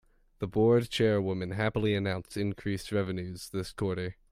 [0.39, 4.15] The board chairwoman happily announced increased revenues this quarter.